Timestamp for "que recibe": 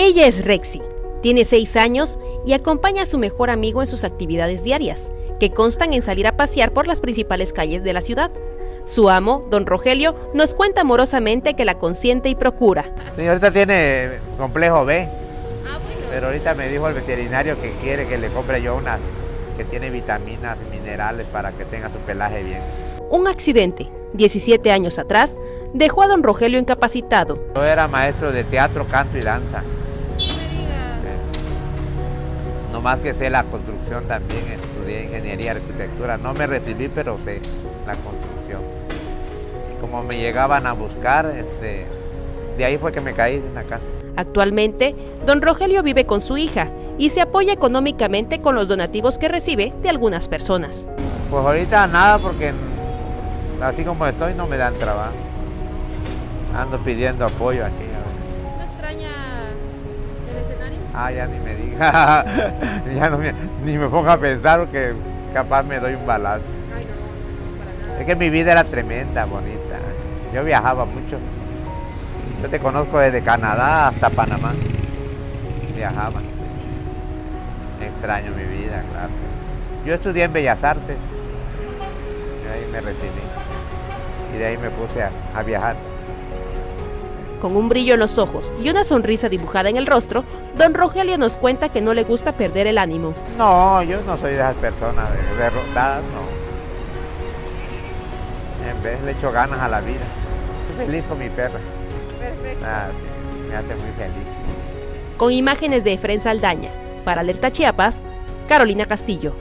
49.18-49.74